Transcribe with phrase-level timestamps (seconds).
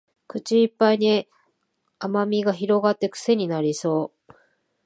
[0.25, 1.29] 口いっぱいに
[1.99, 4.33] 甘味が広がってクセになりそう